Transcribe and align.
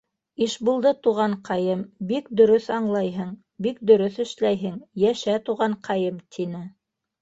—Ишбулды 0.45 0.93
туғанҡайым, 1.07 1.83
бик 2.13 2.33
дөрөҫ 2.43 2.67
аңлайһың, 2.79 3.37
бик 3.69 3.87
дөрөҫ 3.93 4.21
эшләйһең, 4.29 4.85
йәшә, 5.07 5.41
туғанҡайым!— 5.51 6.23
тине. 6.37 6.69